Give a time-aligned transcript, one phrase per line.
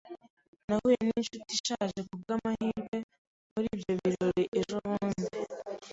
[0.67, 2.97] Nahuye ninshuti ishaje kubwamahirwe
[3.51, 5.23] muri ibyo birori ejobundi.